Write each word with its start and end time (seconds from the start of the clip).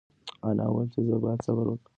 انا 0.47 0.65
وویل 0.69 0.87
چې 0.93 0.99
زه 1.07 1.15
باید 1.23 1.39
صبر 1.45 1.65
وکړم. 1.69 1.89